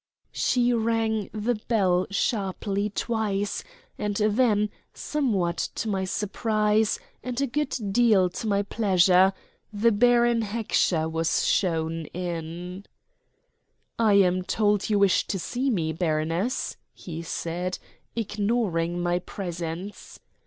She 0.31 0.73
rang 0.73 1.29
the 1.31 1.53
bell 1.67 2.07
sharply 2.09 2.89
twice, 2.89 3.63
and 3.99 4.15
then, 4.15 4.71
somewhat 4.95 5.57
to 5.75 5.89
my 5.89 6.05
surprise, 6.05 6.97
and 7.23 7.39
a 7.39 7.45
good 7.45 7.77
deal 7.91 8.27
to 8.31 8.47
my 8.47 8.63
pleasure, 8.63 9.31
the 9.71 9.91
Baron 9.91 10.41
Heckscher 10.41 11.07
was 11.07 11.45
shown 11.45 12.05
in. 12.15 12.87
"I 13.99 14.13
am 14.13 14.41
told 14.41 14.89
you 14.89 14.97
wish 14.97 15.27
to 15.27 15.37
see 15.37 15.69
me, 15.69 15.93
baroness," 15.93 16.77
he 16.95 17.21
said, 17.21 17.77
ignoring 18.15 19.03
my 19.03 19.19
presence. 19.19 20.19